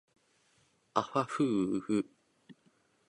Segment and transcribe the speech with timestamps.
[0.95, 2.09] あはふうふ